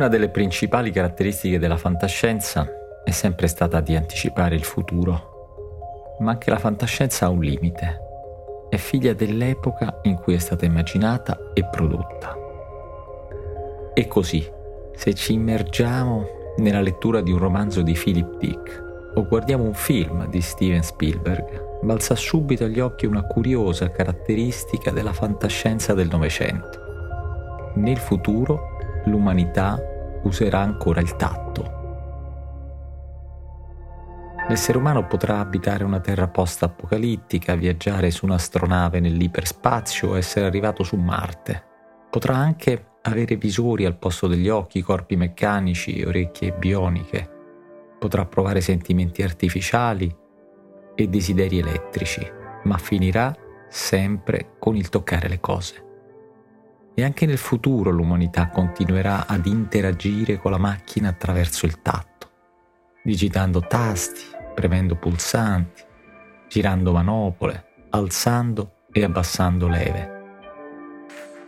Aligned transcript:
Una 0.00 0.08
delle 0.08 0.30
principali 0.30 0.90
caratteristiche 0.92 1.58
della 1.58 1.76
fantascienza 1.76 2.66
è 3.04 3.10
sempre 3.10 3.46
stata 3.48 3.80
di 3.80 3.94
anticipare 3.94 4.54
il 4.54 4.64
futuro, 4.64 6.16
ma 6.20 6.30
anche 6.30 6.48
la 6.48 6.56
fantascienza 6.56 7.26
ha 7.26 7.28
un 7.28 7.40
limite. 7.40 8.00
È 8.70 8.76
figlia 8.76 9.12
dell'epoca 9.12 10.00
in 10.04 10.14
cui 10.14 10.32
è 10.32 10.38
stata 10.38 10.64
immaginata 10.64 11.52
e 11.52 11.66
prodotta. 11.66 12.34
E 13.92 14.08
così, 14.08 14.50
se 14.94 15.12
ci 15.12 15.34
immergiamo 15.34 16.24
nella 16.56 16.80
lettura 16.80 17.20
di 17.20 17.30
un 17.30 17.38
romanzo 17.38 17.82
di 17.82 17.92
Philip 17.92 18.38
Dick 18.38 19.12
o 19.16 19.26
guardiamo 19.26 19.64
un 19.64 19.74
film 19.74 20.26
di 20.30 20.40
Steven 20.40 20.82
Spielberg, 20.82 21.82
balza 21.82 22.14
subito 22.14 22.64
agli 22.64 22.80
occhi 22.80 23.04
una 23.04 23.24
curiosa 23.24 23.90
caratteristica 23.90 24.92
della 24.92 25.12
fantascienza 25.12 25.92
del 25.92 26.08
Novecento. 26.08 26.78
Nel 27.74 27.98
futuro 27.98 28.69
l'umanità 29.04 29.78
userà 30.22 30.60
ancora 30.60 31.00
il 31.00 31.16
tatto. 31.16 31.78
L'essere 34.48 34.78
umano 34.78 35.06
potrà 35.06 35.38
abitare 35.38 35.84
una 35.84 36.00
terra 36.00 36.26
post-apocalittica, 36.26 37.54
viaggiare 37.54 38.10
su 38.10 38.24
un'astronave 38.24 38.98
nell'iperspazio 38.98 40.10
o 40.10 40.16
essere 40.16 40.46
arrivato 40.46 40.82
su 40.82 40.96
Marte. 40.96 41.64
Potrà 42.10 42.34
anche 42.34 42.86
avere 43.02 43.36
visori 43.36 43.84
al 43.84 43.96
posto 43.96 44.26
degli 44.26 44.48
occhi, 44.48 44.82
corpi 44.82 45.14
meccanici, 45.14 46.02
orecchie 46.02 46.52
bioniche. 46.52 47.30
Potrà 47.98 48.24
provare 48.26 48.60
sentimenti 48.60 49.22
artificiali 49.22 50.12
e 50.96 51.06
desideri 51.06 51.60
elettrici, 51.60 52.26
ma 52.64 52.76
finirà 52.76 53.32
sempre 53.68 54.56
con 54.58 54.74
il 54.74 54.88
toccare 54.88 55.28
le 55.28 55.38
cose. 55.38 55.89
E 57.00 57.04
anche 57.04 57.24
nel 57.24 57.38
futuro 57.38 57.88
l'umanità 57.88 58.50
continuerà 58.50 59.26
ad 59.26 59.46
interagire 59.46 60.36
con 60.36 60.50
la 60.50 60.58
macchina 60.58 61.08
attraverso 61.08 61.64
il 61.64 61.80
tatto, 61.80 62.30
digitando 63.02 63.62
tasti, 63.62 64.20
premendo 64.54 64.96
pulsanti, 64.96 65.82
girando 66.46 66.92
manopole, 66.92 67.86
alzando 67.88 68.82
e 68.92 69.02
abbassando 69.02 69.66
leve. 69.66 70.18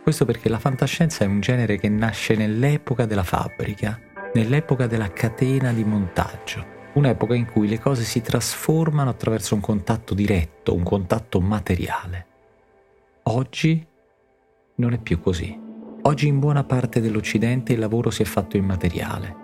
Questo 0.01 0.25
perché 0.25 0.49
la 0.49 0.57
fantascienza 0.57 1.23
è 1.23 1.27
un 1.27 1.39
genere 1.39 1.77
che 1.77 1.87
nasce 1.87 2.33
nell'epoca 2.33 3.05
della 3.05 3.21
fabbrica, 3.21 3.99
nell'epoca 4.33 4.87
della 4.87 5.11
catena 5.11 5.71
di 5.71 5.83
montaggio, 5.83 6.65
un'epoca 6.93 7.35
in 7.35 7.45
cui 7.45 7.67
le 7.67 7.79
cose 7.79 8.01
si 8.01 8.21
trasformano 8.21 9.11
attraverso 9.11 9.53
un 9.53 9.61
contatto 9.61 10.15
diretto, 10.15 10.73
un 10.73 10.81
contatto 10.81 11.39
materiale. 11.39 12.25
Oggi 13.25 13.91
non 14.75 14.93
è 14.93 14.99
più 14.99 15.19
così. 15.19 15.59
Oggi 16.03 16.27
in 16.27 16.39
buona 16.39 16.63
parte 16.63 16.99
dell'Occidente 16.99 17.73
il 17.73 17.79
lavoro 17.79 18.09
si 18.09 18.21
è 18.23 18.25
fatto 18.25 18.57
immateriale. 18.57 19.35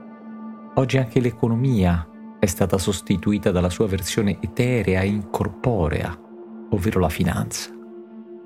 Oggi 0.75 0.97
anche 0.97 1.19
l'economia 1.19 2.08
è 2.39 2.45
stata 2.45 2.77
sostituita 2.77 3.52
dalla 3.52 3.69
sua 3.69 3.88
versione 3.88 4.38
eterea 4.39 5.02
e 5.02 5.07
incorporea, 5.07 6.17
ovvero 6.72 7.00
la 7.00 7.09
finanza. 7.09 7.69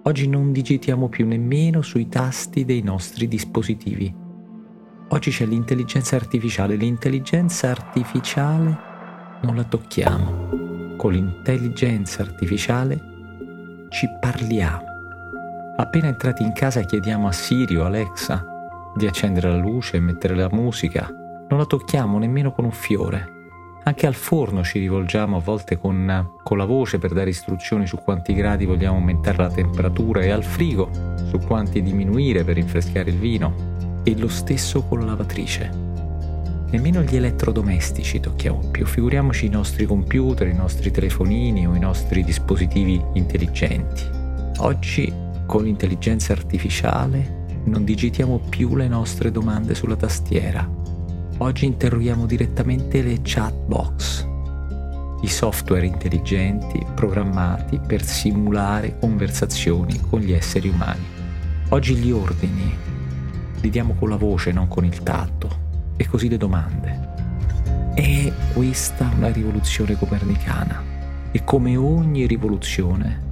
Oggi 0.03 0.27
non 0.27 0.51
digitiamo 0.51 1.07
più 1.07 1.25
nemmeno 1.25 1.81
sui 1.81 2.09
tasti 2.09 2.65
dei 2.65 2.81
nostri 2.81 3.27
dispositivi. 3.27 4.13
Oggi 5.09 5.31
c'è 5.31 5.45
l'intelligenza 5.45 6.15
artificiale. 6.15 6.75
L'intelligenza 6.75 7.69
artificiale 7.69 8.77
non 9.41 9.55
la 9.55 9.63
tocchiamo. 9.63 10.95
Con 10.97 11.13
l'intelligenza 11.13 12.21
artificiale 12.21 12.99
ci 13.89 14.07
parliamo. 14.19 14.92
Appena 15.75 16.07
entrati 16.07 16.43
in 16.43 16.53
casa 16.53 16.81
chiediamo 16.81 17.27
a 17.27 17.31
Siri 17.31 17.75
o 17.77 17.85
Alexa 17.85 18.45
di 18.95 19.07
accendere 19.07 19.49
la 19.49 19.57
luce 19.57 19.97
e 19.97 19.99
mettere 19.99 20.35
la 20.35 20.47
musica. 20.51 21.07
Non 21.49 21.57
la 21.57 21.65
tocchiamo 21.65 22.19
nemmeno 22.19 22.51
con 22.51 22.65
un 22.65 22.71
fiore. 22.71 23.31
Anche 23.85 24.05
al 24.05 24.13
forno 24.13 24.63
ci 24.63 24.77
rivolgiamo 24.77 25.37
a 25.37 25.39
volte 25.39 25.79
con, 25.79 26.29
con, 26.43 26.57
la 26.59 26.65
voce 26.65 26.99
per 26.99 27.11
dare 27.11 27.31
istruzioni 27.31 27.87
su 27.87 27.97
quanti 27.97 28.35
gradi 28.35 28.65
vogliamo 28.65 28.97
aumentare 28.97 29.37
la 29.37 29.49
temperatura 29.49 30.21
e 30.21 30.29
al 30.29 30.43
frigo 30.43 30.91
su 31.27 31.39
quanti 31.39 31.81
diminuire 31.81 32.43
per 32.43 32.55
rinfrescare 32.55 33.09
il 33.09 33.17
vino. 33.17 34.01
E 34.03 34.15
lo 34.15 34.27
stesso 34.27 34.83
con 34.83 34.99
la 34.99 35.05
lavatrice. 35.05 35.71
Nemmeno 36.69 37.01
gli 37.01 37.15
elettrodomestici 37.15 38.19
tocchiamo 38.19 38.69
più, 38.69 38.85
figuriamoci 38.85 39.47
i 39.47 39.49
nostri 39.49 39.85
computer, 39.85 40.47
i 40.47 40.55
nostri 40.55 40.91
telefonini 40.91 41.65
o 41.65 41.73
i 41.73 41.79
nostri 41.79 42.23
dispositivi 42.23 43.03
intelligenti. 43.13 44.21
Oggi 44.57 45.22
con 45.45 45.63
l'intelligenza 45.63 46.33
artificiale 46.33 47.41
non 47.65 47.83
digitiamo 47.83 48.39
più 48.49 48.75
le 48.75 48.87
nostre 48.87 49.31
domande 49.31 49.75
sulla 49.75 49.95
tastiera. 49.95 50.67
Oggi 51.37 51.65
interroghiamo 51.65 52.25
direttamente 52.25 53.01
le 53.01 53.19
chat 53.21 53.53
box, 53.65 54.27
i 55.21 55.27
software 55.27 55.85
intelligenti 55.85 56.85
programmati 56.93 57.79
per 57.79 58.03
simulare 58.03 58.97
conversazioni 58.99 59.99
con 60.09 60.19
gli 60.19 60.33
esseri 60.33 60.69
umani. 60.69 61.05
Oggi 61.69 61.95
gli 61.95 62.11
ordini 62.11 62.75
li 63.61 63.69
diamo 63.69 63.93
con 63.93 64.09
la 64.09 64.17
voce, 64.17 64.51
non 64.51 64.67
con 64.67 64.85
il 64.85 65.01
tatto, 65.01 65.49
e 65.95 66.05
così 66.07 66.27
le 66.27 66.37
domande. 66.37 67.11
È 67.95 68.31
questa 68.53 69.09
una 69.15 69.31
rivoluzione 69.31 69.97
copernicana 69.97 70.83
e 71.31 71.43
come 71.43 71.77
ogni 71.77 72.27
rivoluzione 72.27 73.31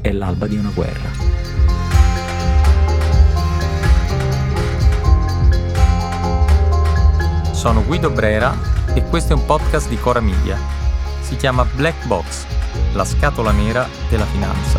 è 0.00 0.12
l'alba 0.12 0.46
di 0.46 0.56
una 0.56 0.70
guerra. 0.74 1.10
Sono 7.52 7.84
Guido 7.84 8.10
Brera 8.10 8.54
e 8.94 9.02
questo 9.04 9.34
è 9.34 9.36
un 9.36 9.44
podcast 9.44 9.88
di 9.88 9.98
Cora 9.98 10.20
Media. 10.20 10.56
Si 11.20 11.36
chiama 11.36 11.64
Black 11.64 12.06
Box, 12.06 12.46
la 12.94 13.04
scatola 13.04 13.50
nera 13.50 13.86
della 14.08 14.24
finanza. 14.24 14.78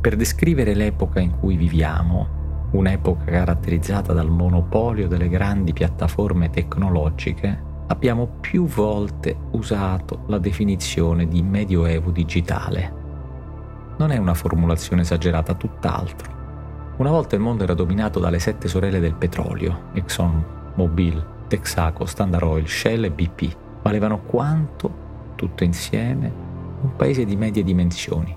Per 0.00 0.16
descrivere 0.16 0.74
l'epoca 0.74 1.20
in 1.20 1.38
cui 1.38 1.56
viviamo, 1.56 2.39
un'epoca 2.72 3.24
caratterizzata 3.24 4.12
dal 4.12 4.30
monopolio 4.30 5.08
delle 5.08 5.28
grandi 5.28 5.72
piattaforme 5.72 6.50
tecnologiche, 6.50 7.68
abbiamo 7.88 8.26
più 8.40 8.66
volte 8.66 9.36
usato 9.52 10.22
la 10.26 10.38
definizione 10.38 11.26
di 11.26 11.42
medioevo 11.42 12.10
digitale. 12.10 12.98
Non 13.98 14.12
è 14.12 14.16
una 14.16 14.34
formulazione 14.34 15.02
esagerata, 15.02 15.54
tutt'altro. 15.54 16.38
Una 16.98 17.10
volta 17.10 17.34
il 17.34 17.40
mondo 17.40 17.64
era 17.64 17.74
dominato 17.74 18.20
dalle 18.20 18.38
sette 18.38 18.68
sorelle 18.68 19.00
del 19.00 19.14
petrolio, 19.14 19.88
Exxon, 19.94 20.44
Mobil, 20.74 21.22
Texaco, 21.48 22.04
Standard 22.04 22.44
Oil, 22.44 22.68
Shell 22.68 23.04
e 23.04 23.10
BP. 23.10 23.56
Valevano 23.82 24.20
quanto, 24.20 25.08
tutto 25.34 25.64
insieme, 25.64 26.32
un 26.82 26.94
paese 26.96 27.24
di 27.24 27.36
medie 27.36 27.64
dimensioni. 27.64 28.36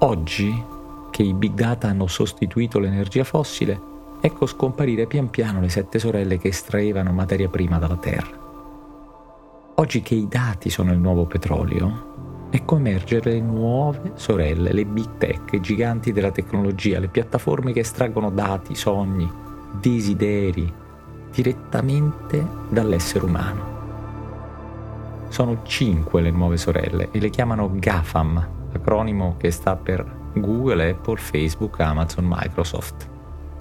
Oggi 0.00 0.76
che 1.10 1.22
i 1.22 1.34
big 1.34 1.54
data 1.54 1.88
hanno 1.88 2.06
sostituito 2.06 2.78
l'energia 2.78 3.24
fossile, 3.24 3.80
ecco 4.20 4.46
scomparire 4.46 5.06
pian 5.06 5.30
piano 5.30 5.60
le 5.60 5.68
sette 5.68 5.98
sorelle 5.98 6.38
che 6.38 6.48
estraevano 6.48 7.12
materia 7.12 7.48
prima 7.48 7.78
dalla 7.78 7.96
Terra. 7.96 8.46
Oggi 9.74 10.02
che 10.02 10.14
i 10.14 10.26
dati 10.28 10.70
sono 10.70 10.92
il 10.92 10.98
nuovo 10.98 11.24
petrolio, 11.24 12.48
ecco 12.50 12.76
emergere 12.76 13.32
le 13.32 13.40
nuove 13.40 14.12
sorelle, 14.14 14.72
le 14.72 14.84
big 14.84 15.18
tech, 15.18 15.52
i 15.52 15.60
giganti 15.60 16.12
della 16.12 16.32
tecnologia, 16.32 16.98
le 16.98 17.08
piattaforme 17.08 17.72
che 17.72 17.80
estraggono 17.80 18.30
dati, 18.30 18.74
sogni, 18.74 19.30
desideri 19.80 20.72
direttamente 21.30 22.44
dall'essere 22.68 23.24
umano. 23.24 23.76
Sono 25.28 25.60
cinque 25.62 26.22
le 26.22 26.30
nuove 26.30 26.56
sorelle 26.56 27.10
e 27.12 27.20
le 27.20 27.30
chiamano 27.30 27.70
GAFAM, 27.72 28.48
acronimo 28.72 29.36
che 29.36 29.50
sta 29.50 29.76
per 29.76 30.17
Google, 30.34 30.90
Apple, 30.90 31.16
Facebook, 31.16 31.80
Amazon, 31.80 32.26
Microsoft 32.28 33.08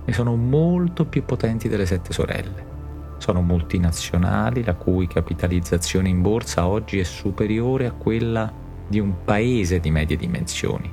e 0.05 0.13
sono 0.13 0.35
molto 0.35 1.05
più 1.05 1.25
potenti 1.25 1.67
delle 1.67 1.85
sette 1.85 2.13
sorelle. 2.13 2.75
Sono 3.17 3.41
multinazionali 3.41 4.63
la 4.63 4.75
cui 4.75 5.07
capitalizzazione 5.07 6.07
in 6.07 6.21
borsa 6.21 6.67
oggi 6.67 6.99
è 6.99 7.03
superiore 7.03 7.87
a 7.87 7.91
quella 7.91 8.51
di 8.87 8.99
un 8.99 9.23
paese 9.25 9.79
di 9.79 9.91
medie 9.91 10.15
dimensioni. 10.15 10.89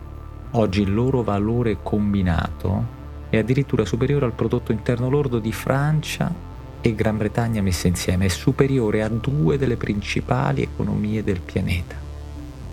Oggi 0.52 0.82
il 0.82 0.92
loro 0.92 1.22
valore 1.22 1.78
combinato 1.82 3.02
è 3.28 3.38
addirittura 3.38 3.84
superiore 3.84 4.24
al 4.24 4.32
prodotto 4.32 4.72
interno 4.72 5.08
lordo 5.08 5.38
di 5.38 5.52
Francia 5.52 6.32
e 6.80 6.94
Gran 6.94 7.16
Bretagna 7.16 7.62
messe 7.62 7.88
insieme, 7.88 8.26
è 8.26 8.28
superiore 8.28 9.02
a 9.02 9.08
due 9.08 9.56
delle 9.56 9.76
principali 9.76 10.62
economie 10.62 11.22
del 11.22 11.40
pianeta. 11.40 11.96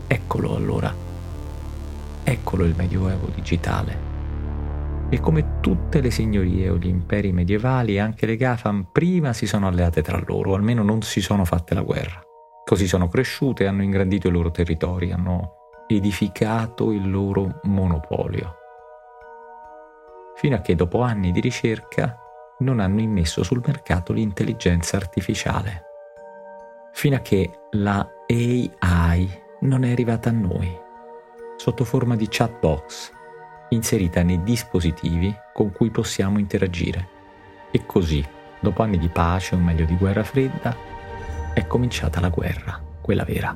Eccolo 0.08 0.56
allora 0.56 1.11
Eccolo 2.24 2.66
il 2.66 2.76
Medioevo 2.78 3.28
digitale. 3.34 4.10
E 5.10 5.20
come 5.20 5.60
tutte 5.60 6.00
le 6.00 6.12
signorie 6.12 6.70
o 6.70 6.78
gli 6.78 6.88
imperi 6.88 7.32
medievali, 7.32 8.00
anche 8.00 8.26
le 8.26 8.38
GAFAM 8.38 8.90
prima 8.92 9.34
si 9.34 9.46
sono 9.46 9.68
alleate 9.68 10.02
tra 10.02 10.22
loro, 10.26 10.52
o 10.52 10.56
almeno 10.56 10.84
non 10.84 11.02
si 11.02 11.20
sono 11.20 11.44
fatte 11.44 11.74
la 11.74 11.82
guerra. 11.82 12.22
Così 12.64 12.88
sono 12.88 13.08
cresciute 13.08 13.68
hanno 13.68 13.84
ingrandito 13.84 14.28
i 14.28 14.32
loro 14.32 14.52
territori, 14.52 15.12
hanno 15.12 15.56
edificato 15.88 16.92
il 16.92 17.10
loro 17.10 17.60
monopolio. 17.64 18.56
Fino 20.36 20.56
a 20.56 20.62
che 20.62 20.76
dopo 20.76 21.02
anni 21.02 21.32
di 21.32 21.42
ricerca 21.42 22.18
non 22.60 22.80
hanno 22.80 23.02
immesso 23.02 23.44
sul 23.44 23.62
mercato 23.66 24.14
l'intelligenza 24.14 24.96
artificiale. 24.96 25.84
Fino 26.94 27.16
a 27.16 27.20
che 27.20 27.52
la 27.72 28.08
AI 28.28 29.30
non 29.62 29.84
è 29.84 29.92
arrivata 29.92 30.30
a 30.30 30.34
noi, 30.34 30.90
sotto 31.62 31.84
forma 31.84 32.16
di 32.16 32.26
chatbox, 32.28 33.12
inserita 33.70 34.24
nei 34.24 34.42
dispositivi 34.42 35.32
con 35.54 35.72
cui 35.72 35.92
possiamo 35.92 36.40
interagire. 36.40 37.08
E 37.70 37.86
così, 37.86 38.26
dopo 38.60 38.82
anni 38.82 38.98
di 38.98 39.10
pace 39.10 39.54
o 39.54 39.60
meglio 39.60 39.86
di 39.86 39.96
guerra 39.96 40.24
fredda, 40.24 40.76
è 41.54 41.68
cominciata 41.68 42.20
la 42.20 42.30
guerra, 42.30 42.82
quella 43.00 43.24
vera. 43.24 43.56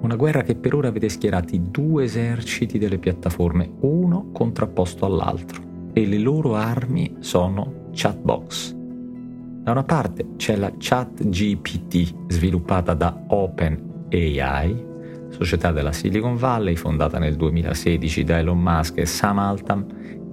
Una 0.00 0.16
guerra 0.16 0.40
che 0.40 0.54
per 0.54 0.74
ora 0.74 0.90
vede 0.90 1.10
schierati 1.10 1.70
due 1.70 2.04
eserciti 2.04 2.78
delle 2.78 2.96
piattaforme, 2.96 3.70
uno 3.80 4.30
contrapposto 4.32 5.04
all'altro, 5.04 5.90
e 5.92 6.06
le 6.06 6.18
loro 6.18 6.54
armi 6.54 7.16
sono 7.18 7.90
chatbox. 7.92 8.72
Da 8.72 9.72
una 9.72 9.84
parte 9.84 10.36
c'è 10.36 10.56
la 10.56 10.72
ChatGPT 10.74 12.14
sviluppata 12.28 12.94
da 12.94 13.24
OpenAI, 13.26 14.86
società 15.30 15.72
della 15.72 15.92
Silicon 15.92 16.36
Valley 16.36 16.74
fondata 16.74 17.18
nel 17.18 17.36
2016 17.36 18.24
da 18.24 18.38
Elon 18.38 18.60
Musk 18.60 18.98
e 18.98 19.06
Sam 19.06 19.38
Altam 19.38 19.86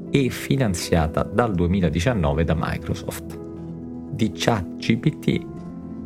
e 0.10 0.30
finanziata 0.30 1.24
dal 1.24 1.54
2019 1.54 2.44
da 2.44 2.56
Microsoft. 2.58 3.40
Di 4.12 4.32
ChatGPT 4.34 5.46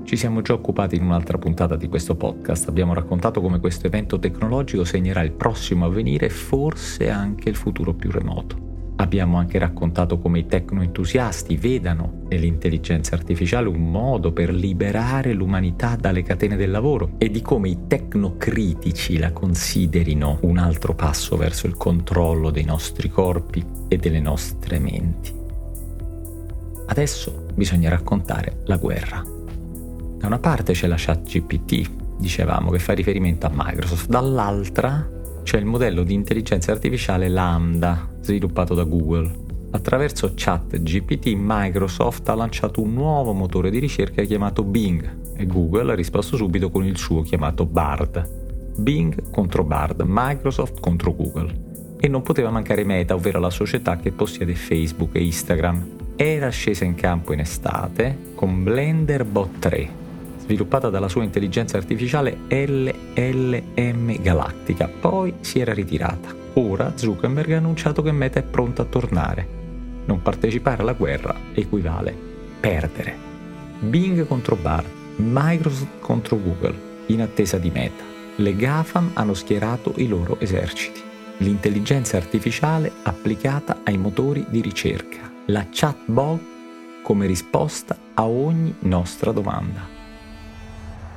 ci 0.03 0.15
siamo 0.15 0.41
già 0.41 0.53
occupati 0.53 0.95
in 0.95 1.03
un'altra 1.03 1.37
puntata 1.37 1.75
di 1.75 1.87
questo 1.87 2.15
podcast, 2.15 2.67
abbiamo 2.67 2.93
raccontato 2.93 3.41
come 3.41 3.59
questo 3.59 3.85
evento 3.85 4.17
tecnologico 4.17 4.83
segnerà 4.83 5.21
il 5.21 5.33
prossimo 5.33 5.85
avvenire 5.85 6.25
e 6.25 6.29
forse 6.29 7.09
anche 7.09 7.49
il 7.49 7.55
futuro 7.55 7.93
più 7.93 8.09
remoto. 8.09 8.68
Abbiamo 8.99 9.37
anche 9.37 9.57
raccontato 9.57 10.19
come 10.19 10.39
i 10.39 10.45
tecnoentusiasti 10.45 11.55
vedano 11.55 12.23
nell'intelligenza 12.27 13.15
artificiale 13.15 13.69
un 13.69 13.89
modo 13.89 14.33
per 14.33 14.53
liberare 14.53 15.31
l'umanità 15.31 15.95
dalle 15.95 16.21
catene 16.21 16.57
del 16.57 16.69
lavoro 16.69 17.11
e 17.17 17.31
di 17.31 17.41
come 17.41 17.69
i 17.69 17.87
tecnocritici 17.87 19.17
la 19.17 19.31
considerino 19.31 20.39
un 20.41 20.57
altro 20.57 20.95
passo 20.95 21.37
verso 21.37 21.65
il 21.65 21.75
controllo 21.75 22.49
dei 22.49 22.65
nostri 22.65 23.09
corpi 23.09 23.65
e 23.87 23.95
delle 23.95 24.19
nostre 24.19 24.79
menti. 24.79 25.33
Adesso 26.87 27.45
bisogna 27.53 27.89
raccontare 27.89 28.63
la 28.65 28.75
guerra. 28.75 29.23
Da 30.17 30.27
una 30.27 30.39
parte 30.39 30.73
c'è 30.73 30.87
la 30.87 30.97
chat 30.97 31.23
GPT, 31.23 31.89
dicevamo, 32.17 32.69
che 32.69 32.79
fa 32.79 32.91
riferimento 32.91 33.45
a 33.45 33.51
Microsoft, 33.53 34.09
dall'altra 34.09 35.09
c'è 35.43 35.57
il 35.57 35.65
modello 35.65 36.03
di 36.03 36.13
intelligenza 36.13 36.71
artificiale 36.71 37.27
Lambda, 37.27 38.09
sviluppato 38.21 38.73
da 38.73 38.83
Google. 38.83 39.47
Attraverso 39.71 40.31
ChatGPT 40.35 41.33
Microsoft 41.35 42.27
ha 42.29 42.35
lanciato 42.35 42.81
un 42.81 42.93
nuovo 42.93 43.33
motore 43.33 43.69
di 43.69 43.79
ricerca 43.79 44.23
chiamato 44.23 44.63
Bing 44.63 45.17
e 45.35 45.45
Google 45.45 45.91
ha 45.91 45.95
risposto 45.95 46.37
subito 46.37 46.69
con 46.69 46.83
il 46.85 46.97
suo 46.97 47.21
chiamato 47.21 47.65
Bard. 47.65 48.77
Bing 48.77 49.29
contro 49.29 49.63
Bard, 49.63 50.03
Microsoft 50.05 50.79
contro 50.79 51.13
Google. 51.13 51.67
E 51.99 52.07
non 52.07 52.21
poteva 52.21 52.49
mancare 52.49 52.83
Meta, 52.83 53.15
ovvero 53.15 53.39
la 53.39 53.49
società 53.49 53.97
che 53.97 54.11
possiede 54.11 54.55
Facebook 54.55 55.15
e 55.15 55.23
Instagram. 55.23 55.97
Era 56.15 56.49
scesa 56.49 56.85
in 56.85 56.95
campo 56.95 57.33
in 57.33 57.39
estate 57.39 58.33
con 58.35 58.63
Blender 58.63 59.25
Bot 59.25 59.59
3, 59.59 59.89
sviluppata 60.49 60.89
dalla 60.89 61.07
sua 61.07 61.23
intelligenza 61.23 61.77
artificiale 61.77 62.35
LLM 62.47 64.19
Galactica, 64.19 64.87
poi 64.87 65.35
si 65.41 65.59
era 65.59 65.75
ritirata. 65.75 66.33
Ora 66.53 66.93
Zuckerberg 66.95 67.51
ha 67.51 67.57
annunciato 67.57 68.01
che 68.01 68.11
Meta 68.11 68.39
è 68.39 68.43
pronta 68.43 68.81
a 68.81 68.85
tornare. 68.85 69.47
Non 70.05 70.23
partecipare 70.23 70.81
alla 70.81 70.93
guerra 70.93 71.35
equivale 71.53 72.15
perdere. 72.59 73.15
Bing 73.79 74.25
contro 74.25 74.55
Bard, 74.55 74.87
Microsoft 75.17 75.99
contro 75.99 76.41
Google, 76.41 77.03
in 77.05 77.21
attesa 77.21 77.59
di 77.59 77.69
Meta. 77.69 78.03
Le 78.37 78.55
GAFAM 78.55 79.11
hanno 79.13 79.35
schierato 79.35 79.93
i 79.97 80.07
loro 80.07 80.39
eserciti. 80.39 80.99
L'intelligenza 81.37 82.17
artificiale 82.17 82.91
applicata 83.03 83.81
ai 83.83 83.97
motori 83.97 84.43
di 84.49 84.61
ricerca. 84.61 85.31
La 85.45 85.67
chatbot 85.69 86.41
come 87.03 87.27
risposta 87.27 87.95
a 88.15 88.25
ogni 88.25 88.73
nostra 88.79 89.31
domanda. 89.31 89.98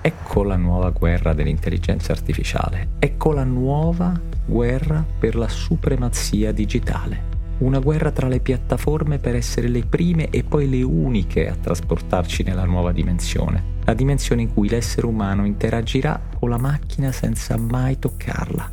Ecco 0.05 0.43
la 0.43 0.57
nuova 0.57 0.91
guerra 0.91 1.33
dell'intelligenza 1.33 2.11
artificiale, 2.11 2.89
ecco 2.99 3.31
la 3.31 3.45
nuova 3.45 4.21
guerra 4.45 5.07
per 5.17 5.37
la 5.37 5.47
supremazia 5.47 6.51
digitale. 6.51 7.31
Una 7.59 7.79
guerra 7.79 8.11
tra 8.11 8.27
le 8.27 8.41
piattaforme 8.41 9.19
per 9.19 9.37
essere 9.37 9.69
le 9.69 9.85
prime 9.85 10.29
e 10.31 10.43
poi 10.43 10.69
le 10.69 10.83
uniche 10.83 11.49
a 11.49 11.55
trasportarci 11.55 12.43
nella 12.43 12.65
nuova 12.65 12.91
dimensione, 12.91 13.63
la 13.85 13.95
dimensione 13.95 14.43
in 14.43 14.53
cui 14.53 14.69
l'essere 14.69 15.07
umano 15.07 15.47
interagirà 15.47 16.21
con 16.37 16.51
la 16.51 16.59
macchina 16.59 17.13
senza 17.13 17.57
mai 17.57 18.01
toccarla. 18.01 18.71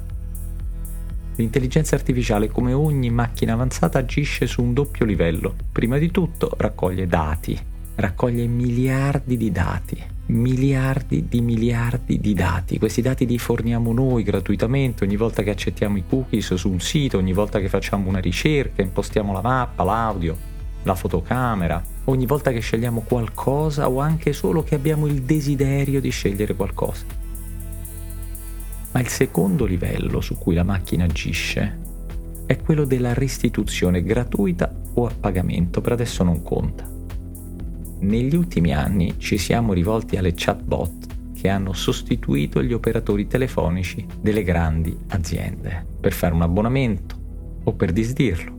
L'intelligenza 1.35 1.93
artificiale, 1.93 2.49
come 2.49 2.73
ogni 2.73 3.11
macchina 3.11 3.53
avanzata, 3.53 3.99
agisce 3.99 4.47
su 4.47 4.63
un 4.63 4.73
doppio 4.73 5.05
livello. 5.05 5.53
Prima 5.71 5.99
di 5.99 6.09
tutto 6.09 6.51
raccoglie 6.57 7.05
dati, 7.05 7.55
raccoglie 7.93 8.47
miliardi 8.47 9.37
di 9.37 9.51
dati 9.51 10.17
miliardi 10.29 11.27
di 11.27 11.41
miliardi 11.41 12.19
di 12.19 12.33
dati. 12.33 12.77
Questi 12.77 13.01
dati 13.01 13.25
li 13.25 13.37
forniamo 13.37 13.93
noi 13.93 14.23
gratuitamente 14.23 15.03
ogni 15.03 15.15
volta 15.15 15.43
che 15.43 15.49
accettiamo 15.49 15.97
i 15.97 16.03
cookies 16.07 16.53
su 16.53 16.69
un 16.69 16.79
sito, 16.79 17.17
ogni 17.17 17.33
volta 17.33 17.59
che 17.59 17.69
facciamo 17.69 18.09
una 18.09 18.19
ricerca, 18.19 18.81
impostiamo 18.81 19.33
la 19.33 19.41
mappa, 19.41 19.83
l'audio, 19.83 20.37
la 20.83 20.95
fotocamera, 20.95 21.83
ogni 22.05 22.25
volta 22.25 22.51
che 22.51 22.59
scegliamo 22.59 23.01
qualcosa 23.01 23.89
o 23.89 23.99
anche 23.99 24.33
solo 24.33 24.63
che 24.63 24.75
abbiamo 24.75 25.07
il 25.07 25.23
desiderio 25.23 25.99
di 25.99 26.09
scegliere 26.09 26.55
qualcosa. 26.55 27.05
Ma 28.91 28.99
il 28.99 29.07
secondo 29.07 29.65
livello 29.65 30.21
su 30.21 30.37
cui 30.37 30.55
la 30.55 30.63
macchina 30.63 31.05
agisce 31.05 31.87
è 32.45 32.57
quello 32.57 32.85
della 32.85 33.13
restituzione 33.13 34.01
gratuita 34.03 34.73
o 34.93 35.05
a 35.05 35.13
pagamento, 35.19 35.81
per 35.81 35.91
adesso 35.91 36.23
non 36.23 36.41
conta. 36.41 36.98
Negli 38.01 38.33
ultimi 38.33 38.73
anni 38.73 39.15
ci 39.17 39.37
siamo 39.37 39.73
rivolti 39.73 40.15
alle 40.15 40.31
chatbot 40.33 41.33
che 41.33 41.49
hanno 41.49 41.73
sostituito 41.73 42.63
gli 42.63 42.71
operatori 42.71 43.27
telefonici 43.27 44.05
delle 44.21 44.43
grandi 44.43 44.97
aziende 45.09 45.85
per 45.99 46.13
fare 46.13 46.33
un 46.33 46.41
abbonamento 46.41 47.17
o 47.63 47.73
per 47.73 47.91
disdirlo, 47.91 48.55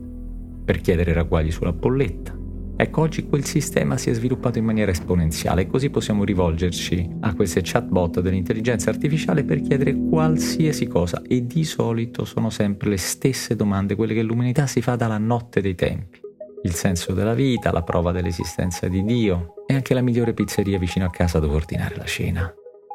per 0.63 0.79
chiedere 0.81 1.13
ragguagli 1.13 1.49
sulla 1.49 1.73
bolletta. 1.73 2.37
Ecco, 2.75 3.01
oggi 3.01 3.25
quel 3.25 3.43
sistema 3.43 3.97
si 3.97 4.11
è 4.11 4.13
sviluppato 4.13 4.59
in 4.59 4.65
maniera 4.65 4.91
esponenziale 4.91 5.63
e 5.63 5.67
così 5.67 5.89
possiamo 5.89 6.23
rivolgerci 6.23 7.09
a 7.21 7.33
queste 7.33 7.61
chatbot 7.63 8.21
dell'intelligenza 8.21 8.91
artificiale 8.91 9.43
per 9.43 9.61
chiedere 9.61 9.95
qualsiasi 9.95 10.85
cosa 10.85 11.21
e 11.27 11.47
di 11.47 11.63
solito 11.63 12.25
sono 12.25 12.51
sempre 12.51 12.89
le 12.89 12.97
stesse 12.97 13.55
domande, 13.55 13.95
quelle 13.95 14.13
che 14.13 14.23
l'umanità 14.23 14.67
si 14.67 14.81
fa 14.81 14.95
dalla 14.95 15.17
notte 15.17 15.61
dei 15.61 15.75
tempi 15.75 16.29
il 16.63 16.73
senso 16.73 17.13
della 17.13 17.33
vita, 17.33 17.71
la 17.71 17.81
prova 17.81 18.11
dell'esistenza 18.11 18.87
di 18.87 19.03
Dio 19.03 19.55
e 19.65 19.73
anche 19.73 19.93
la 19.93 20.01
migliore 20.01 20.33
pizzeria 20.33 20.77
vicino 20.77 21.05
a 21.05 21.09
casa 21.09 21.39
dove 21.39 21.55
ordinare 21.55 21.95
la 21.95 22.05
cena. 22.05 22.53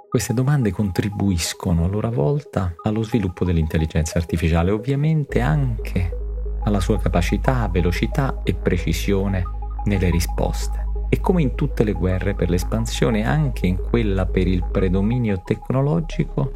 Queste 0.09 0.33
domande 0.33 0.71
contribuiscono 0.71 1.85
a 1.85 1.89
loro 1.89 2.11
volta 2.11 2.75
allo 2.85 3.03
sviluppo 3.03 3.45
dell'intelligenza 3.45 4.19
artificiale, 4.19 4.71
ovviamente 4.71 5.41
anche 5.41 6.17
alla 6.63 6.81
sua 6.81 6.99
capacità, 6.99 7.69
velocità 7.69 8.41
e 8.45 8.55
precisione 8.55 9.45
nelle 9.85 10.11
risposte. 10.11 10.85
E 11.09 11.21
come 11.21 11.43
in 11.43 11.55
tutte 11.55 11.85
le 11.85 11.93
guerre 11.93 12.35
per 12.35 12.51
l'espansione, 12.51 13.27
anche 13.27 13.67
in 13.67 13.81
quella 13.81 14.27
per 14.27 14.47
il 14.47 14.65
predominio 14.65 15.43
tecnologico, 15.45 16.53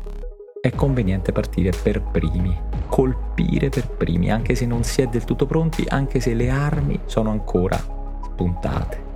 è 0.60 0.70
conveniente 0.70 1.32
partire 1.32 1.70
per 1.82 2.02
primi, 2.02 2.56
colpire 2.90 3.70
per 3.70 3.88
primi, 3.88 4.30
anche 4.30 4.54
se 4.54 4.66
non 4.66 4.82
si 4.82 5.00
è 5.00 5.06
del 5.06 5.24
tutto 5.24 5.46
pronti, 5.46 5.86
anche 5.88 6.20
se 6.20 6.34
le 6.34 6.50
armi 6.50 7.00
sono 7.06 7.30
ancora 7.30 7.78
spuntate. 8.22 9.08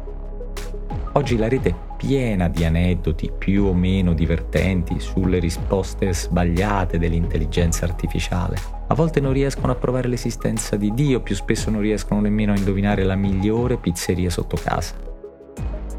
Oggi 1.12 1.36
la 1.36 1.48
rete 1.48 1.68
è 1.68 1.74
piena 1.96 2.48
di 2.48 2.64
aneddoti 2.64 3.30
più 3.36 3.66
o 3.66 3.74
meno 3.74 4.14
divertenti 4.14 4.98
sulle 4.98 5.38
risposte 5.38 6.12
sbagliate 6.12 6.98
dell'intelligenza 6.98 7.84
artificiale. 7.84 8.56
A 8.86 8.94
volte 8.94 9.20
non 9.20 9.32
riescono 9.32 9.72
a 9.72 9.76
provare 9.76 10.08
l'esistenza 10.08 10.76
di 10.76 10.92
Dio, 10.92 11.20
più 11.20 11.34
spesso 11.34 11.70
non 11.70 11.80
riescono 11.80 12.20
nemmeno 12.20 12.52
a 12.52 12.56
indovinare 12.56 13.04
la 13.04 13.14
migliore 13.14 13.76
pizzeria 13.76 14.30
sotto 14.30 14.56
casa. 14.62 15.13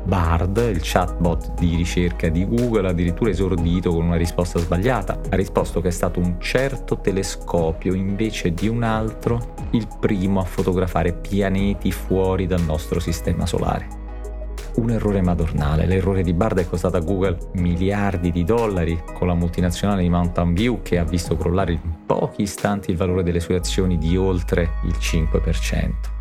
Bard, 0.05 0.57
il 0.57 0.79
chatbot 0.81 1.55
di 1.55 1.75
ricerca 1.75 2.29
di 2.29 2.47
Google, 2.47 2.89
addirittura 2.89 3.31
esordito 3.31 3.91
con 3.91 4.05
una 4.05 4.17
risposta 4.17 4.59
sbagliata. 4.59 5.19
Ha 5.29 5.35
risposto 5.35 5.81
che 5.81 5.87
è 5.87 5.91
stato 5.91 6.19
un 6.19 6.39
certo 6.39 6.99
telescopio 6.99 7.93
invece 7.95 8.53
di 8.53 8.67
un 8.67 8.83
altro 8.83 9.53
il 9.71 9.87
primo 9.99 10.39
a 10.39 10.43
fotografare 10.43 11.13
pianeti 11.13 11.91
fuori 11.91 12.45
dal 12.45 12.61
nostro 12.61 12.99
sistema 12.99 13.45
solare. 13.45 14.03
un 14.75 14.89
errore 14.89 15.21
madornale. 15.21 15.85
L'errore 15.85 16.21
di 16.21 16.33
Bard 16.33 16.59
è 16.59 16.67
costato 16.67 16.97
a 16.97 16.99
Google 16.99 17.37
miliardi 17.53 18.29
di 18.29 18.43
dollari 18.43 19.01
con 19.13 19.27
la 19.27 19.33
multinazionale 19.33 20.01
di 20.01 20.09
Mountain 20.09 20.53
View 20.53 20.81
che 20.81 20.97
ha 20.97 21.05
visto 21.05 21.37
crollare 21.37 21.71
in 21.71 21.79
pochi 22.05 22.41
istanti 22.41 22.91
il 22.91 22.97
valore 22.97 23.23
delle 23.23 23.39
sue 23.39 23.55
azioni 23.55 23.97
di 23.97 24.17
oltre 24.17 24.73
il 24.83 24.95
5%. 24.99 26.14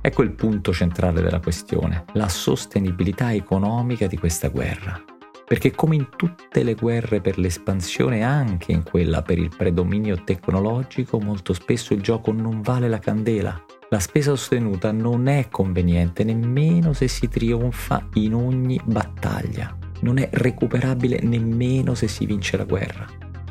Ecco 0.00 0.22
il 0.22 0.32
punto 0.32 0.72
centrale 0.72 1.20
della 1.20 1.40
questione, 1.40 2.04
la 2.12 2.28
sostenibilità 2.28 3.32
economica 3.32 4.06
di 4.06 4.16
questa 4.16 4.48
guerra. 4.48 5.02
Perché 5.46 5.72
come 5.72 5.96
in 5.96 6.08
tutte 6.16 6.62
le 6.62 6.74
guerre 6.74 7.20
per 7.20 7.38
l'espansione, 7.38 8.22
anche 8.22 8.72
in 8.72 8.82
quella 8.82 9.22
per 9.22 9.38
il 9.38 9.52
predominio 9.54 10.22
tecnologico, 10.22 11.18
molto 11.18 11.52
spesso 11.52 11.92
il 11.92 12.00
gioco 12.00 12.32
non 12.32 12.62
vale 12.62 12.88
la 12.88 12.98
candela 12.98 13.60
la 13.92 13.98
spesa 13.98 14.36
sostenuta 14.36 14.92
non 14.92 15.26
è 15.26 15.48
conveniente 15.50 16.22
nemmeno 16.22 16.92
se 16.92 17.08
si 17.08 17.28
trionfa 17.28 18.06
in 18.14 18.34
ogni 18.34 18.80
battaglia. 18.84 19.76
Non 20.02 20.18
è 20.18 20.28
recuperabile 20.30 21.18
nemmeno 21.22 21.94
se 21.94 22.06
si 22.06 22.24
vince 22.24 22.56
la 22.56 22.62
guerra. 22.62 23.04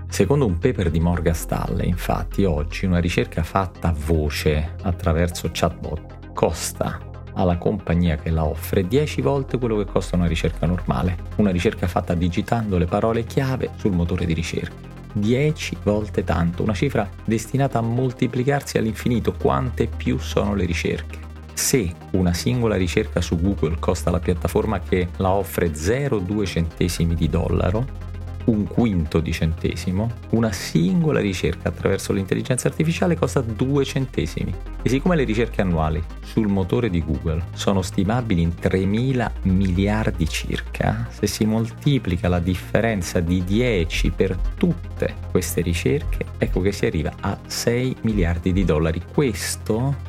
Secondo 0.07 0.45
un 0.45 0.57
paper 0.57 0.91
di 0.91 1.01
Morgan 1.01 1.35
Stanley, 1.35 1.89
infatti, 1.89 2.45
oggi 2.45 2.85
una 2.85 2.99
ricerca 2.99 3.43
fatta 3.43 3.89
a 3.89 3.95
voce 3.97 4.75
attraverso 4.81 5.49
chatbot 5.51 6.18
costa 6.39 6.97
alla 7.33 7.57
compagnia 7.57 8.15
che 8.15 8.29
la 8.29 8.45
offre 8.45 8.87
10 8.87 9.19
volte 9.19 9.57
quello 9.57 9.75
che 9.75 9.83
costa 9.83 10.15
una 10.15 10.25
ricerca 10.25 10.65
normale, 10.65 11.17
una 11.35 11.51
ricerca 11.51 11.85
fatta 11.85 12.13
digitando 12.13 12.77
le 12.77 12.85
parole 12.85 13.25
chiave 13.25 13.71
sul 13.75 13.91
motore 13.91 14.25
di 14.25 14.33
ricerca. 14.33 14.87
10 15.11 15.79
volte 15.83 16.23
tanto, 16.23 16.63
una 16.63 16.73
cifra 16.73 17.09
destinata 17.25 17.79
a 17.79 17.81
moltiplicarsi 17.81 18.77
all'infinito 18.77 19.33
quante 19.33 19.87
più 19.87 20.17
sono 20.17 20.55
le 20.55 20.63
ricerche. 20.63 21.19
Se 21.53 21.93
una 22.11 22.33
singola 22.33 22.77
ricerca 22.77 23.19
su 23.19 23.37
Google 23.37 23.75
costa 23.77 24.07
alla 24.07 24.19
piattaforma 24.19 24.79
che 24.79 25.09
la 25.17 25.31
offre 25.31 25.71
0,2 25.73 26.45
centesimi 26.45 27.15
di 27.15 27.27
dollaro, 27.27 27.85
un 28.49 28.65
quinto 28.65 29.19
di 29.19 29.31
centesimo, 29.31 30.11
una 30.31 30.51
singola 30.51 31.19
ricerca 31.19 31.69
attraverso 31.69 32.13
l'intelligenza 32.13 32.67
artificiale 32.67 33.15
costa 33.15 33.41
2 33.41 33.85
centesimi. 33.85 34.53
E 34.81 34.89
siccome 34.89 35.15
le 35.15 35.23
ricerche 35.23 35.61
annuali 35.61 36.01
sul 36.23 36.47
motore 36.47 36.89
di 36.89 37.03
Google 37.03 37.43
sono 37.53 37.81
stimabili 37.81 38.41
in 38.41 38.53
3.000 38.59 39.31
miliardi 39.43 40.27
circa, 40.27 41.07
se 41.11 41.27
si 41.27 41.45
moltiplica 41.45 42.27
la 42.27 42.39
differenza 42.39 43.19
di 43.19 43.43
10 43.43 44.11
per 44.11 44.37
tutte 44.57 45.15
queste 45.31 45.61
ricerche, 45.61 46.25
ecco 46.37 46.61
che 46.61 46.71
si 46.71 46.85
arriva 46.85 47.13
a 47.19 47.37
6 47.45 47.97
miliardi 48.01 48.51
di 48.51 48.65
dollari. 48.65 49.01
Questo 49.13 50.07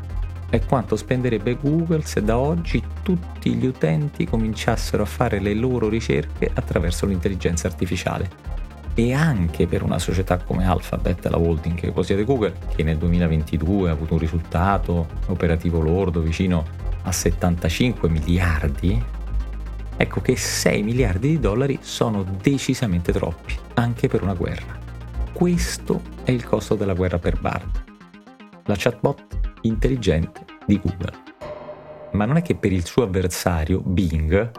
è 0.51 0.65
quanto 0.67 0.97
spenderebbe 0.97 1.57
Google 1.61 2.03
se 2.03 2.23
da 2.23 2.37
oggi 2.37 2.83
tutti 3.03 3.55
gli 3.55 3.67
utenti 3.67 4.27
cominciassero 4.27 5.05
a 5.05 5.07
fare 5.07 5.39
le 5.39 5.55
loro 5.55 5.89
ricerche 5.89 6.51
attraverso 6.53 7.07
l'intelligenza 7.07 7.69
artificiale. 7.69 8.49
E 8.95 9.13
anche 9.13 9.69
per 9.69 9.85
una 9.85 10.01
società 10.01 10.39
come 10.39 10.67
Alphabet, 10.67 11.25
la 11.27 11.39
holding 11.39 11.77
che 11.77 11.93
possiede 11.93 12.25
Google, 12.25 12.53
che 12.75 12.83
nel 12.83 12.99
2022 12.99 13.89
ha 13.89 13.93
avuto 13.93 14.15
un 14.15 14.19
risultato 14.19 15.07
operativo 15.29 15.81
lordo 15.81 16.21
vicino 16.21 16.67
a 17.03 17.13
75 17.13 18.09
miliardi, 18.09 19.01
ecco 19.97 20.21
che 20.21 20.37
6 20.37 20.83
miliardi 20.83 21.29
di 21.29 21.39
dollari 21.39 21.79
sono 21.81 22.25
decisamente 22.43 23.13
troppi, 23.13 23.55
anche 23.75 24.09
per 24.09 24.23
una 24.23 24.35
guerra. 24.35 24.77
Questo 25.33 26.03
è 26.25 26.33
il 26.33 26.45
costo 26.45 26.75
della 26.75 26.95
guerra 26.95 27.21
per 27.21 27.41
Bard. 27.41 27.85
La 28.65 28.75
chatbot 28.77 29.40
intelligente 29.63 30.45
di 30.67 30.81
Google. 30.81 31.13
Ma 32.13 32.25
non 32.25 32.37
è 32.37 32.43
che 32.43 32.55
per 32.55 32.73
il 32.73 32.85
suo 32.85 33.05
avversario 33.05 33.81
Bing, 33.81 34.51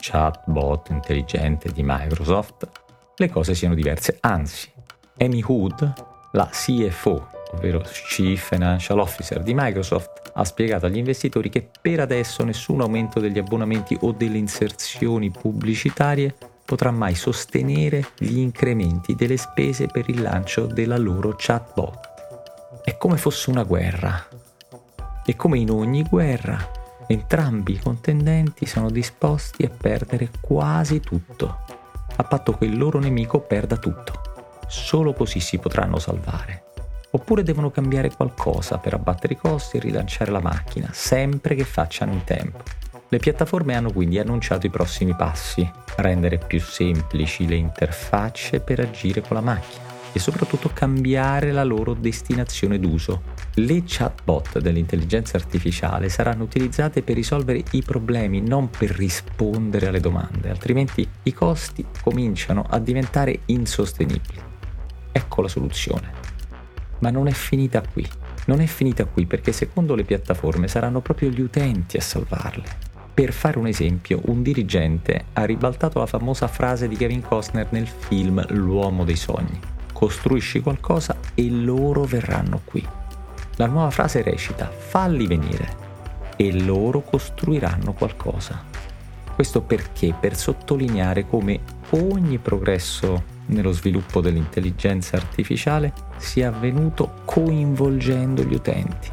chatbot 0.00 0.90
intelligente 0.90 1.70
di 1.70 1.82
Microsoft, 1.84 2.68
le 3.16 3.30
cose 3.30 3.54
siano 3.54 3.74
diverse. 3.74 4.18
Anzi, 4.20 4.70
Amy 5.18 5.42
Hood, 5.46 5.92
la 6.32 6.48
CFO, 6.50 7.28
ovvero 7.52 7.80
Chief 8.08 8.40
Financial 8.40 8.98
Officer 8.98 9.42
di 9.42 9.54
Microsoft, 9.54 10.32
ha 10.34 10.44
spiegato 10.44 10.86
agli 10.86 10.96
investitori 10.96 11.50
che 11.50 11.68
per 11.80 12.00
adesso 12.00 12.42
nessun 12.44 12.80
aumento 12.80 13.20
degli 13.20 13.38
abbonamenti 13.38 13.96
o 14.00 14.12
delle 14.12 14.38
inserzioni 14.38 15.30
pubblicitarie 15.30 16.34
potrà 16.64 16.90
mai 16.90 17.14
sostenere 17.14 18.06
gli 18.18 18.38
incrementi 18.38 19.14
delle 19.14 19.36
spese 19.36 19.86
per 19.86 20.08
il 20.08 20.22
lancio 20.22 20.66
della 20.66 20.96
loro 20.96 21.34
chatbot. 21.36 22.11
È 22.80 22.96
come 22.96 23.16
fosse 23.16 23.50
una 23.50 23.62
guerra. 23.62 24.26
E 25.24 25.36
come 25.36 25.58
in 25.58 25.70
ogni 25.70 26.02
guerra, 26.02 26.58
entrambi 27.06 27.74
i 27.74 27.78
contendenti 27.78 28.66
sono 28.66 28.90
disposti 28.90 29.64
a 29.64 29.70
perdere 29.70 30.30
quasi 30.40 31.00
tutto, 31.00 31.58
a 32.16 32.24
patto 32.24 32.56
che 32.56 32.64
il 32.64 32.76
loro 32.76 32.98
nemico 32.98 33.40
perda 33.40 33.76
tutto. 33.76 34.20
Solo 34.66 35.12
così 35.12 35.38
si 35.38 35.58
potranno 35.58 35.98
salvare. 35.98 36.64
Oppure 37.10 37.42
devono 37.42 37.70
cambiare 37.70 38.10
qualcosa 38.10 38.78
per 38.78 38.94
abbattere 38.94 39.34
i 39.34 39.38
costi 39.38 39.76
e 39.76 39.80
rilanciare 39.80 40.30
la 40.30 40.40
macchina, 40.40 40.88
sempre 40.92 41.54
che 41.54 41.64
facciano 41.64 42.12
in 42.12 42.24
tempo. 42.24 42.62
Le 43.08 43.18
piattaforme 43.18 43.76
hanno 43.76 43.92
quindi 43.92 44.18
annunciato 44.18 44.66
i 44.66 44.70
prossimi 44.70 45.14
passi, 45.14 45.70
rendere 45.96 46.38
più 46.38 46.58
semplici 46.58 47.46
le 47.46 47.56
interfacce 47.56 48.60
per 48.60 48.80
agire 48.80 49.20
con 49.20 49.36
la 49.36 49.42
macchina 49.42 49.91
e 50.12 50.18
soprattutto 50.18 50.70
cambiare 50.72 51.52
la 51.52 51.64
loro 51.64 51.94
destinazione 51.94 52.78
d'uso. 52.78 53.22
Le 53.54 53.82
chatbot 53.84 54.60
dell'intelligenza 54.60 55.36
artificiale 55.36 56.08
saranno 56.08 56.44
utilizzate 56.44 57.02
per 57.02 57.16
risolvere 57.16 57.62
i 57.72 57.82
problemi, 57.82 58.40
non 58.40 58.70
per 58.70 58.90
rispondere 58.90 59.86
alle 59.86 60.00
domande, 60.00 60.50
altrimenti 60.50 61.06
i 61.24 61.32
costi 61.32 61.84
cominciano 62.02 62.64
a 62.68 62.78
diventare 62.78 63.40
insostenibili. 63.46 64.40
Ecco 65.10 65.42
la 65.42 65.48
soluzione. 65.48 66.20
Ma 67.00 67.10
non 67.10 67.26
è 67.26 67.32
finita 67.32 67.82
qui. 67.82 68.08
Non 68.44 68.60
è 68.60 68.66
finita 68.66 69.04
qui 69.04 69.26
perché 69.26 69.52
secondo 69.52 69.94
le 69.94 70.04
piattaforme 70.04 70.68
saranno 70.68 71.00
proprio 71.00 71.30
gli 71.30 71.40
utenti 71.40 71.96
a 71.96 72.00
salvarle. 72.00 72.90
Per 73.14 73.32
fare 73.32 73.58
un 73.58 73.66
esempio, 73.66 74.20
un 74.26 74.42
dirigente 74.42 75.26
ha 75.34 75.44
ribaltato 75.44 75.98
la 75.98 76.06
famosa 76.06 76.48
frase 76.48 76.88
di 76.88 76.96
Kevin 76.96 77.20
Costner 77.20 77.68
nel 77.70 77.86
film 77.86 78.42
L'uomo 78.48 79.04
dei 79.04 79.16
sogni 79.16 79.60
costruisci 80.02 80.58
qualcosa 80.58 81.16
e 81.32 81.48
loro 81.48 82.02
verranno 82.02 82.62
qui. 82.64 82.84
La 83.54 83.66
nuova 83.66 83.90
frase 83.90 84.20
recita 84.20 84.68
falli 84.68 85.28
venire 85.28 85.76
e 86.34 86.60
loro 86.60 87.02
costruiranno 87.02 87.92
qualcosa. 87.92 88.64
Questo 89.32 89.60
perché? 89.60 90.12
Per 90.18 90.36
sottolineare 90.36 91.28
come 91.28 91.60
ogni 91.90 92.38
progresso 92.38 93.22
nello 93.46 93.70
sviluppo 93.70 94.20
dell'intelligenza 94.20 95.16
artificiale 95.16 95.92
sia 96.16 96.48
avvenuto 96.48 97.20
coinvolgendo 97.24 98.42
gli 98.42 98.54
utenti. 98.54 99.08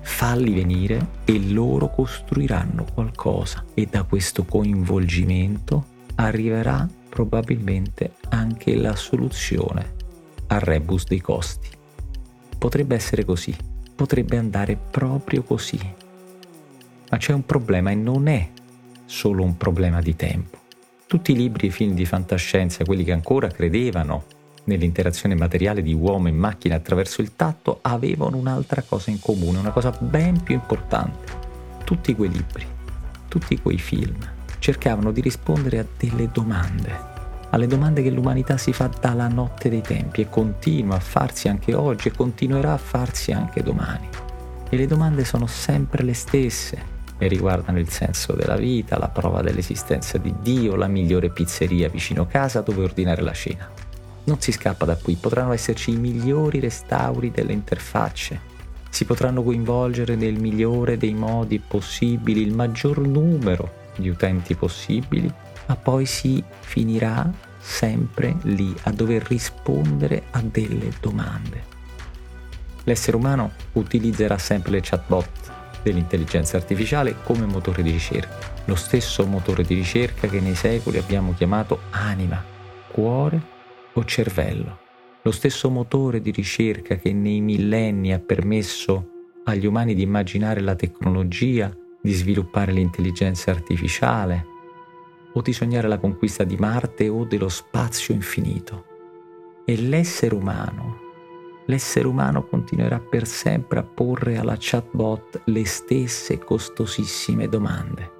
Falli 0.00 0.52
venire 0.52 1.06
e 1.24 1.48
loro 1.48 1.90
costruiranno 1.90 2.86
qualcosa 2.92 3.64
e 3.74 3.86
da 3.88 4.02
questo 4.02 4.44
coinvolgimento 4.44 5.84
arriverà 6.16 6.88
probabilmente 7.10 8.12
anche 8.30 8.74
la 8.76 8.94
soluzione 8.94 9.98
al 10.46 10.60
rebus 10.60 11.04
dei 11.04 11.20
costi. 11.20 11.68
Potrebbe 12.56 12.94
essere 12.94 13.24
così, 13.24 13.54
potrebbe 13.94 14.38
andare 14.38 14.78
proprio 14.90 15.42
così. 15.42 15.78
Ma 17.10 17.16
c'è 17.18 17.32
un 17.32 17.44
problema 17.44 17.90
e 17.90 17.96
non 17.96 18.28
è 18.28 18.48
solo 19.04 19.42
un 19.42 19.56
problema 19.56 20.00
di 20.00 20.16
tempo. 20.16 20.58
Tutti 21.06 21.32
i 21.32 21.36
libri 21.36 21.66
e 21.66 21.70
film 21.70 21.94
di 21.94 22.06
fantascienza, 22.06 22.84
quelli 22.84 23.02
che 23.02 23.12
ancora 23.12 23.48
credevano 23.48 24.24
nell'interazione 24.64 25.34
materiale 25.34 25.82
di 25.82 25.92
uomo 25.92 26.28
e 26.28 26.32
macchina 26.32 26.76
attraverso 26.76 27.20
il 27.20 27.34
tatto, 27.34 27.80
avevano 27.82 28.36
un'altra 28.36 28.82
cosa 28.82 29.10
in 29.10 29.18
comune, 29.18 29.58
una 29.58 29.72
cosa 29.72 29.90
ben 29.90 30.40
più 30.42 30.54
importante. 30.54 31.48
Tutti 31.84 32.14
quei 32.14 32.30
libri, 32.30 32.64
tutti 33.26 33.60
quei 33.60 33.78
film 33.78 34.38
cercavano 34.60 35.10
di 35.10 35.22
rispondere 35.22 35.78
a 35.78 35.86
delle 35.98 36.28
domande, 36.30 37.08
alle 37.50 37.66
domande 37.66 38.02
che 38.02 38.10
l'umanità 38.10 38.58
si 38.58 38.72
fa 38.72 38.88
dalla 39.00 39.26
notte 39.26 39.68
dei 39.68 39.80
tempi 39.80 40.20
e 40.20 40.28
continua 40.28 40.96
a 40.96 41.00
farsi 41.00 41.48
anche 41.48 41.74
oggi 41.74 42.08
e 42.08 42.12
continuerà 42.12 42.74
a 42.74 42.78
farsi 42.78 43.32
anche 43.32 43.62
domani. 43.62 44.08
E 44.68 44.76
le 44.76 44.86
domande 44.86 45.24
sono 45.24 45.46
sempre 45.46 46.04
le 46.04 46.14
stesse 46.14 46.98
e 47.18 47.26
riguardano 47.26 47.78
il 47.78 47.88
senso 47.88 48.34
della 48.34 48.56
vita, 48.56 48.98
la 48.98 49.08
prova 49.08 49.42
dell'esistenza 49.42 50.18
di 50.18 50.32
Dio, 50.40 50.76
la 50.76 50.86
migliore 50.86 51.30
pizzeria 51.30 51.88
vicino 51.88 52.26
casa 52.26 52.60
dove 52.60 52.84
ordinare 52.84 53.22
la 53.22 53.32
cena. 53.32 53.68
Non 54.24 54.40
si 54.40 54.52
scappa 54.52 54.84
da 54.84 54.96
qui, 54.96 55.16
potranno 55.16 55.52
esserci 55.52 55.90
i 55.90 55.96
migliori 55.96 56.60
restauri 56.60 57.30
delle 57.30 57.52
interfacce, 57.52 58.48
si 58.90 59.06
potranno 59.06 59.42
coinvolgere 59.42 60.16
nel 60.16 60.38
migliore 60.38 60.98
dei 60.98 61.14
modi 61.14 61.58
possibili 61.58 62.42
il 62.42 62.54
maggior 62.54 62.98
numero 62.98 63.78
di 64.00 64.08
utenti 64.08 64.54
possibili, 64.54 65.32
ma 65.66 65.76
poi 65.76 66.06
si 66.06 66.42
finirà 66.60 67.30
sempre 67.58 68.36
lì 68.42 68.74
a 68.82 68.90
dover 68.90 69.22
rispondere 69.28 70.24
a 70.30 70.42
delle 70.42 70.90
domande. 71.00 71.78
L'essere 72.84 73.16
umano 73.16 73.52
utilizzerà 73.72 74.38
sempre 74.38 74.72
le 74.72 74.80
chatbot 74.82 75.28
dell'intelligenza 75.82 76.56
artificiale 76.56 77.16
come 77.22 77.44
motore 77.46 77.82
di 77.82 77.90
ricerca, 77.90 78.36
lo 78.64 78.74
stesso 78.74 79.26
motore 79.26 79.62
di 79.62 79.74
ricerca 79.74 80.26
che 80.26 80.40
nei 80.40 80.54
secoli 80.54 80.98
abbiamo 80.98 81.34
chiamato 81.34 81.82
anima, 81.90 82.42
cuore 82.90 83.40
o 83.92 84.04
cervello, 84.04 84.78
lo 85.22 85.30
stesso 85.30 85.70
motore 85.70 86.20
di 86.20 86.30
ricerca 86.30 86.96
che 86.96 87.12
nei 87.12 87.40
millenni 87.40 88.12
ha 88.12 88.18
permesso 88.18 89.08
agli 89.44 89.66
umani 89.66 89.94
di 89.94 90.02
immaginare 90.02 90.60
la 90.60 90.74
tecnologia, 90.74 91.74
di 92.00 92.12
sviluppare 92.12 92.72
l'intelligenza 92.72 93.50
artificiale 93.50 94.46
o 95.32 95.42
di 95.42 95.52
sognare 95.52 95.88
la 95.88 95.98
conquista 95.98 96.44
di 96.44 96.56
Marte 96.56 97.08
o 97.08 97.24
dello 97.24 97.48
spazio 97.48 98.14
infinito. 98.14 98.86
E 99.64 99.76
l'essere 99.76 100.34
umano, 100.34 100.98
l'essere 101.66 102.06
umano 102.06 102.46
continuerà 102.46 102.98
per 102.98 103.26
sempre 103.26 103.78
a 103.78 103.84
porre 103.84 104.38
alla 104.38 104.56
chatbot 104.58 105.42
le 105.44 105.64
stesse 105.64 106.38
costosissime 106.38 107.48
domande. 107.48 108.18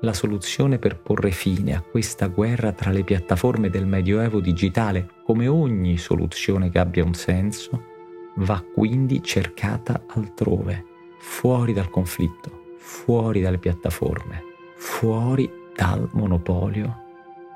La 0.00 0.12
soluzione 0.12 0.78
per 0.78 1.00
porre 1.00 1.30
fine 1.30 1.74
a 1.74 1.80
questa 1.80 2.26
guerra 2.26 2.72
tra 2.72 2.90
le 2.90 3.04
piattaforme 3.04 3.70
del 3.70 3.86
Medioevo 3.86 4.40
digitale, 4.40 5.08
come 5.24 5.46
ogni 5.46 5.96
soluzione 5.96 6.68
che 6.68 6.78
abbia 6.78 7.04
un 7.04 7.14
senso, 7.14 7.92
va 8.36 8.62
quindi 8.74 9.22
cercata 9.22 10.02
altrove, 10.08 10.84
fuori 11.18 11.72
dal 11.72 11.88
conflitto, 11.88 12.63
fuori 12.84 13.40
dalle 13.40 13.58
piattaforme, 13.58 14.42
fuori 14.76 15.50
dal 15.74 16.06
monopolio 16.12 17.02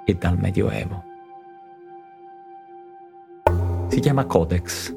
e 0.07 0.15
dal 0.15 0.39
Medioevo. 0.39 1.05
Si 3.89 4.01
chiama 4.01 4.25
Codex 4.25 4.95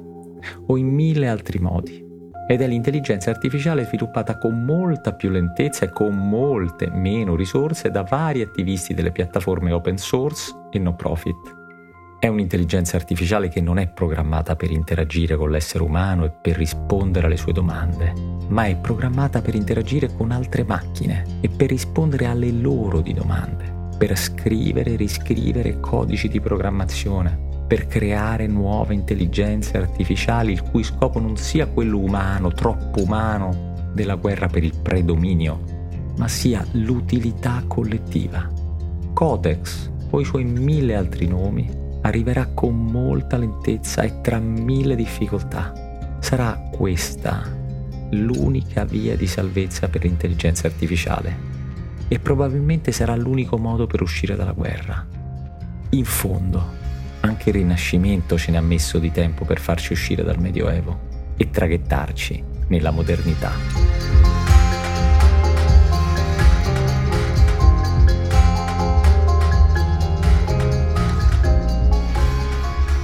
o 0.67 0.77
in 0.77 0.87
mille 0.87 1.27
altri 1.27 1.59
modi 1.59 2.03
ed 2.47 2.61
è 2.61 2.67
l'intelligenza 2.67 3.29
artificiale 3.29 3.83
sviluppata 3.83 4.37
con 4.37 4.63
molta 4.63 5.13
più 5.13 5.29
lentezza 5.29 5.85
e 5.85 5.91
con 5.91 6.15
molte 6.15 6.89
meno 6.89 7.35
risorse 7.35 7.91
da 7.91 8.03
vari 8.03 8.41
attivisti 8.41 8.93
delle 8.93 9.11
piattaforme 9.11 9.73
open 9.73 9.97
source 9.97 10.53
e 10.71 10.79
no 10.79 10.95
profit. 10.95 11.60
È 12.21 12.27
un'intelligenza 12.27 12.97
artificiale 12.97 13.49
che 13.49 13.61
non 13.61 13.79
è 13.79 13.87
programmata 13.87 14.55
per 14.55 14.69
interagire 14.69 15.35
con 15.35 15.49
l'essere 15.49 15.83
umano 15.83 16.25
e 16.25 16.29
per 16.29 16.55
rispondere 16.55 17.25
alle 17.25 17.35
sue 17.35 17.51
domande, 17.51 18.13
ma 18.47 18.65
è 18.65 18.75
programmata 18.75 19.41
per 19.41 19.55
interagire 19.55 20.13
con 20.15 20.29
altre 20.29 20.63
macchine 20.63 21.25
e 21.41 21.49
per 21.49 21.69
rispondere 21.69 22.27
alle 22.27 22.51
loro 22.51 23.01
di 23.01 23.13
domande, 23.13 23.89
per 23.97 24.15
scrivere 24.15 24.91
e 24.91 24.95
riscrivere 24.97 25.79
codici 25.79 26.27
di 26.27 26.39
programmazione, 26.39 27.65
per 27.65 27.87
creare 27.87 28.45
nuove 28.45 28.93
intelligenze 28.93 29.79
artificiali 29.79 30.51
il 30.51 30.61
cui 30.61 30.83
scopo 30.83 31.19
non 31.19 31.37
sia 31.37 31.65
quello 31.65 31.97
umano, 31.97 32.51
troppo 32.51 33.01
umano, 33.01 33.89
della 33.95 34.13
guerra 34.13 34.45
per 34.45 34.63
il 34.63 34.77
predominio, 34.79 36.11
ma 36.17 36.27
sia 36.27 36.63
l'utilità 36.73 37.63
collettiva. 37.65 38.47
Codex 39.11 39.89
o 40.11 40.19
i 40.19 40.23
suoi 40.23 40.43
mille 40.43 40.93
altri 40.93 41.25
nomi 41.25 41.81
arriverà 42.01 42.47
con 42.53 42.75
molta 42.85 43.37
lentezza 43.37 44.01
e 44.01 44.21
tra 44.21 44.39
mille 44.39 44.95
difficoltà. 44.95 45.73
Sarà 46.19 46.69
questa 46.71 47.59
l'unica 48.11 48.83
via 48.83 49.15
di 49.15 49.27
salvezza 49.27 49.87
per 49.87 50.03
l'intelligenza 50.03 50.67
artificiale 50.67 51.49
e 52.07 52.19
probabilmente 52.19 52.91
sarà 52.91 53.15
l'unico 53.15 53.57
modo 53.57 53.87
per 53.87 54.01
uscire 54.01 54.35
dalla 54.35 54.51
guerra. 54.51 55.05
In 55.91 56.03
fondo, 56.03 56.79
anche 57.21 57.49
il 57.49 57.55
Rinascimento 57.55 58.37
ce 58.37 58.51
ne 58.51 58.57
ha 58.57 58.61
messo 58.61 58.99
di 58.99 59.11
tempo 59.11 59.45
per 59.45 59.59
farci 59.59 59.93
uscire 59.93 60.23
dal 60.23 60.39
Medioevo 60.39 61.09
e 61.37 61.49
traghettarci 61.49 62.43
nella 62.67 62.91
modernità. 62.91 64.10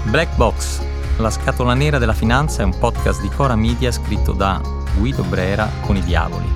Black 0.10 0.38
Box, 0.38 0.82
la 1.17 1.30
scatola 1.30 1.74
nera 1.74 1.98
della 1.98 2.13
finanza 2.13 2.62
è 2.62 2.65
un 2.65 2.78
podcast 2.78 3.20
di 3.22 3.28
Cora 3.28 3.58
Media 3.58 3.91
scritto 3.91 4.32
da 4.32 4.62
Guido 4.96 5.22
Brera 5.24 5.70
con 5.82 5.98
i 5.98 6.02
diavoli. 6.02 6.50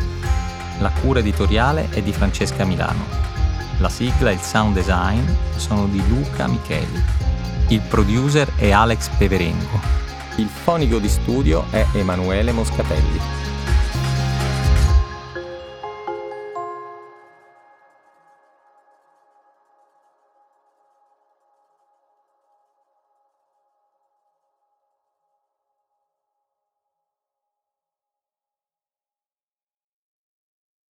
La 0.79 0.89
cura 1.01 1.19
editoriale 1.19 1.89
è 1.89 2.01
di 2.01 2.13
Francesca 2.13 2.63
Milano. 2.63 3.03
La 3.79 3.89
sigla 3.89 4.29
e 4.29 4.35
il 4.35 4.39
sound 4.39 4.73
design 4.73 5.21
sono 5.57 5.87
di 5.87 6.01
Luca 6.07 6.47
Micheli. 6.47 7.03
Il 7.67 7.81
producer 7.81 8.49
è 8.55 8.71
Alex 8.71 9.09
Peverengo. 9.17 9.81
Il 10.37 10.47
fonico 10.47 10.97
di 10.97 11.09
studio 11.09 11.65
è 11.71 11.85
Emanuele 11.91 12.53
Moscatelli. 12.53 13.40